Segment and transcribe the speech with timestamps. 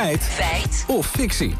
[0.00, 0.22] Feit.
[0.22, 0.84] Feit.
[0.88, 1.54] Of fictie.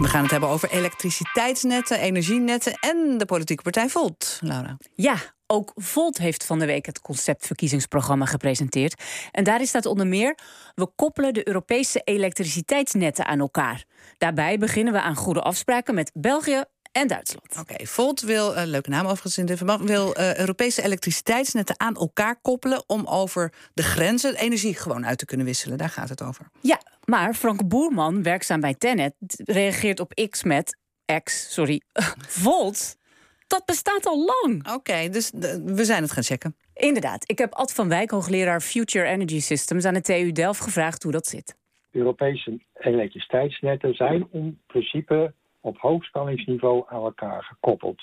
[0.00, 4.38] We gaan het hebben over elektriciteitsnetten, energienetten en de politieke partij Volt.
[4.40, 4.76] Laura.
[4.94, 9.02] Ja, ook Volt heeft van de week het conceptverkiezingsprogramma gepresenteerd.
[9.30, 10.38] En daarin staat onder meer:
[10.74, 13.84] we koppelen de Europese elektriciteitsnetten aan elkaar.
[14.18, 17.58] Daarbij beginnen we aan goede afspraken met België en Duitsland.
[17.60, 21.94] Oké, Volt wil, uh, leuke naam overigens in dit verband, wil uh, Europese elektriciteitsnetten aan
[21.94, 25.78] elkaar koppelen om over de grenzen energie gewoon uit te kunnen wisselen.
[25.78, 26.46] Daar gaat het over.
[26.60, 29.14] Ja, maar Frank Boerman, werkzaam bij Tenet,
[29.44, 30.78] reageert op X met
[31.22, 31.80] X, sorry,
[32.44, 32.98] Volt.
[33.46, 34.72] Dat bestaat al lang.
[34.74, 35.30] Oké, dus
[35.64, 36.56] we zijn het gaan checken.
[36.74, 37.30] Inderdaad.
[37.30, 41.12] Ik heb Ad van Wijk, hoogleraar Future Energy Systems aan de TU Delft gevraagd hoe
[41.12, 41.56] dat zit.
[41.90, 48.02] Europese elektriciteitsnetten zijn in principe op hoogspanningsniveau aan elkaar gekoppeld.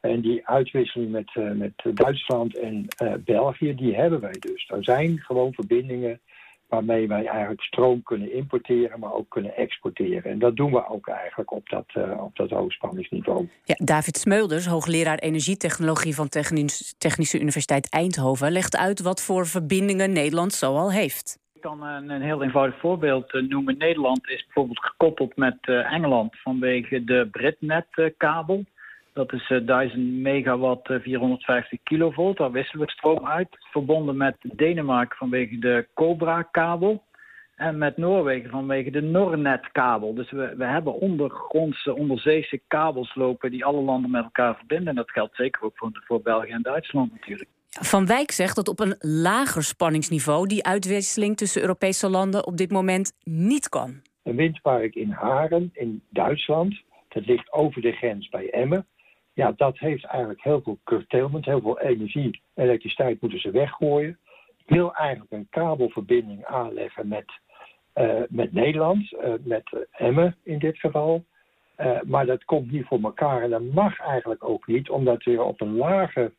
[0.00, 4.68] En die uitwisseling met, uh, met Duitsland en uh, België, die hebben wij dus.
[4.68, 6.20] Er zijn gewoon verbindingen
[6.70, 10.30] waarmee wij eigenlijk stroom kunnen importeren, maar ook kunnen exporteren.
[10.30, 13.48] En dat doen we ook eigenlijk op dat, uh, op dat hoogspanningsniveau.
[13.64, 16.28] Ja, David Smeulers, hoogleraar energietechnologie van
[16.98, 21.39] Technische Universiteit Eindhoven, legt uit wat voor verbindingen Nederland zoal heeft.
[21.60, 23.78] Ik kan een, een heel eenvoudig voorbeeld noemen.
[23.78, 28.64] Nederland is bijvoorbeeld gekoppeld met uh, Engeland vanwege de Britnet-kabel.
[29.12, 32.36] Dat is uh, 1000 megawatt, 450 kilovolt.
[32.36, 33.48] Daar wisselen we stroom uit.
[33.70, 37.02] Verbonden met Denemarken vanwege de Cobra-kabel.
[37.56, 40.14] En met Noorwegen vanwege de Nornet-kabel.
[40.14, 44.88] Dus we, we hebben ondergrondse, onderzeese kabels lopen die alle landen met elkaar verbinden.
[44.88, 47.48] En dat geldt zeker ook voor, voor België en Duitsland natuurlijk.
[47.78, 52.70] Van Wijk zegt dat op een lager spanningsniveau die uitwisseling tussen Europese landen op dit
[52.70, 54.02] moment niet kan.
[54.22, 58.86] Een windpark in Haren in Duitsland, dat ligt over de grens bij Emmen.
[59.32, 64.18] Ja, dat heeft eigenlijk heel veel curtailment, heel veel energie, elektriciteit moeten ze weggooien.
[64.66, 67.32] Wil eigenlijk een kabelverbinding aanleggen met,
[67.94, 71.24] uh, met Nederland, uh, met Emmen in dit geval.
[71.78, 75.42] Uh, maar dat komt niet voor elkaar en dat mag eigenlijk ook niet, omdat we
[75.42, 76.32] op een lager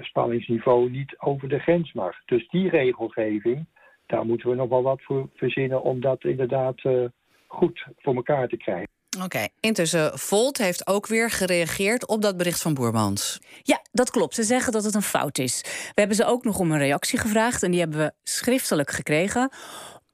[0.00, 2.16] spanningsniveau niet over de grens mag.
[2.24, 3.66] Dus die regelgeving,
[4.06, 7.04] daar moeten we nog wel wat voor verzinnen om dat inderdaad uh,
[7.46, 8.88] goed voor elkaar te krijgen.
[9.16, 9.48] Oké, okay.
[9.60, 13.40] intussen Volt heeft ook weer gereageerd op dat bericht van Boermans.
[13.62, 14.34] Ja, dat klopt.
[14.34, 15.60] Ze zeggen dat het een fout is.
[15.62, 19.50] We hebben ze ook nog om een reactie gevraagd en die hebben we schriftelijk gekregen.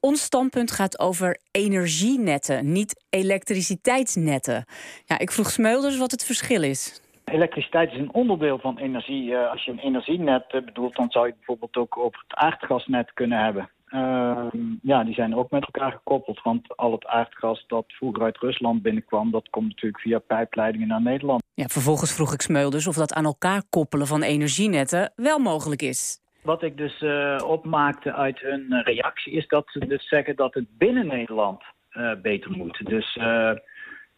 [0.01, 4.65] Ons standpunt gaat over energienetten, niet elektriciteitsnetten.
[5.05, 7.01] Ja, ik vroeg Smeulers wat het verschil is.
[7.35, 9.31] Elektriciteit is een onderdeel van energie.
[9.31, 13.13] Uh, als je een energienet uh, bedoelt, dan zou je bijvoorbeeld ook over het aardgasnet
[13.13, 13.71] kunnen hebben.
[13.89, 14.47] Uh,
[14.83, 16.43] ja, die zijn ook met elkaar gekoppeld.
[16.43, 19.31] Want al het aardgas dat vroeger uit Rusland binnenkwam...
[19.31, 21.43] dat komt natuurlijk via pijpleidingen naar Nederland.
[21.55, 26.21] Ja, vervolgens vroeg ik Smeulers of dat aan elkaar koppelen van energienetten wel mogelijk is.
[26.43, 30.79] Wat ik dus uh, opmaakte uit hun reactie is dat ze dus zeggen dat het
[30.79, 31.63] binnen Nederland
[31.93, 32.81] uh, beter moet.
[32.87, 33.19] Dus,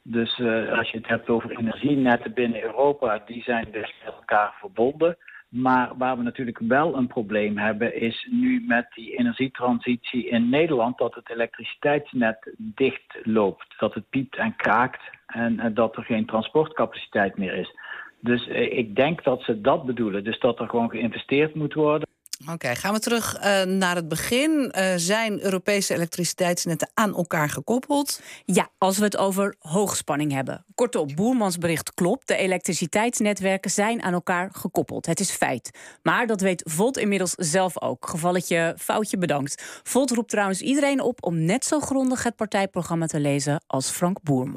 [0.08, 0.40] dus
[0.70, 5.16] als je het hebt over energienetten binnen Europa, die zijn dus met elkaar verbonden.
[5.48, 10.98] Maar waar we natuurlijk wel een probleem hebben, is nu met die energietransitie in Nederland
[10.98, 13.74] dat het elektriciteitsnet dicht loopt.
[13.78, 17.74] Dat het piept en kraakt en, en dat er geen transportcapaciteit meer is.
[18.20, 20.24] Dus eh, ik denk dat ze dat bedoelen.
[20.24, 22.05] Dus dat er gewoon geïnvesteerd moet worden.
[22.52, 24.72] Oké, gaan we terug uh, naar het begin.
[24.78, 28.20] Uh, zijn Europese elektriciteitsnetten aan elkaar gekoppeld?
[28.44, 30.64] Ja, als we het over hoogspanning hebben.
[30.74, 32.28] Kortom, Boermans bericht klopt.
[32.28, 35.06] De elektriciteitsnetwerken zijn aan elkaar gekoppeld.
[35.06, 35.70] Het is feit.
[36.02, 38.08] Maar dat weet Volt inmiddels zelf ook.
[38.08, 39.80] Gevalletje foutje bedankt.
[39.82, 44.22] Volt roept trouwens iedereen op om net zo grondig het partijprogramma te lezen als Frank
[44.22, 44.54] Boerman.